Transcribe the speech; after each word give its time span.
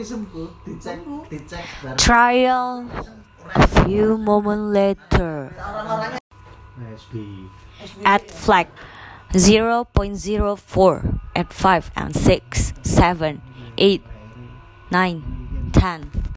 Mm-hmm. 0.00 1.96
Trial 1.96 2.88
a 3.54 3.66
few 3.84 4.16
moments 4.16 4.72
later. 4.74 5.54
At 8.04 8.30
flag 8.30 8.68
0.04 9.32 11.20
at 11.36 11.52
5 11.52 11.90
and 11.96 12.16
6, 12.16 12.72
7, 12.82 13.42
8, 13.76 14.02
9, 14.90 15.70
10. 15.72 16.20